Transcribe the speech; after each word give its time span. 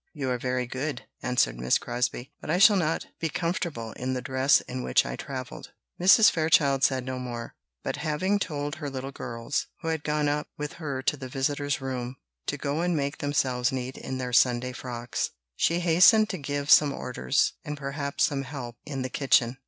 "You 0.15 0.31
are 0.31 0.39
very 0.39 0.65
good," 0.65 1.03
answered 1.21 1.57
Miss 1.59 1.77
Crosbie, 1.77 2.33
"but 2.41 2.49
I 2.49 2.57
shall 2.57 2.75
not 2.75 3.05
be 3.19 3.29
comfortable 3.29 3.91
in 3.91 4.13
the 4.15 4.21
dress 4.23 4.59
in 4.61 4.81
which 4.81 5.05
I 5.05 5.15
travelled." 5.15 5.73
Mrs. 6.01 6.31
Fairchild 6.31 6.83
said 6.83 7.05
no 7.05 7.19
more; 7.19 7.53
but 7.83 7.97
having 7.97 8.39
told 8.39 8.77
her 8.77 8.89
little 8.89 9.11
girls, 9.11 9.67
who 9.81 9.89
had 9.89 10.03
gone 10.03 10.27
up 10.27 10.47
with 10.57 10.73
her 10.81 11.03
to 11.03 11.15
the 11.17 11.29
visitor's 11.29 11.81
room, 11.81 12.15
to 12.47 12.57
go 12.57 12.81
and 12.81 12.97
make 12.97 13.19
themselves 13.19 13.71
neat 13.71 13.95
in 13.95 14.17
their 14.17 14.33
Sunday 14.33 14.71
frocks, 14.73 15.29
she 15.55 15.81
hastened 15.81 16.29
to 16.31 16.39
give 16.39 16.71
some 16.71 16.91
orders, 16.91 17.53
and 17.63 17.77
perhaps 17.77 18.23
some 18.23 18.41
help, 18.41 18.77
in 18.83 19.03
the 19.03 19.07
kitchen. 19.09 19.59